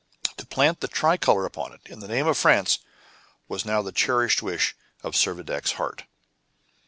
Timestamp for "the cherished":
3.83-4.41